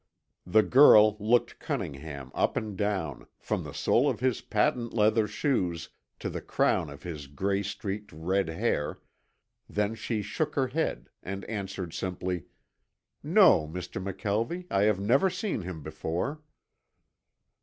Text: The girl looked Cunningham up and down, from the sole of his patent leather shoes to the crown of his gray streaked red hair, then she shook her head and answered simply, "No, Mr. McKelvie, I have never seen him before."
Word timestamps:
The 0.47 0.63
girl 0.63 1.15
looked 1.19 1.59
Cunningham 1.59 2.31
up 2.33 2.57
and 2.57 2.75
down, 2.75 3.27
from 3.37 3.63
the 3.63 3.71
sole 3.71 4.09
of 4.09 4.19
his 4.19 4.41
patent 4.41 4.95
leather 4.95 5.27
shoes 5.27 5.89
to 6.17 6.27
the 6.27 6.41
crown 6.41 6.89
of 6.89 7.03
his 7.03 7.27
gray 7.27 7.61
streaked 7.61 8.11
red 8.11 8.47
hair, 8.49 8.97
then 9.69 9.93
she 9.93 10.23
shook 10.23 10.55
her 10.55 10.69
head 10.69 11.11
and 11.21 11.45
answered 11.45 11.93
simply, 11.93 12.45
"No, 13.21 13.67
Mr. 13.67 14.01
McKelvie, 14.03 14.65
I 14.71 14.85
have 14.85 14.99
never 14.99 15.29
seen 15.29 15.61
him 15.61 15.83
before." 15.83 16.41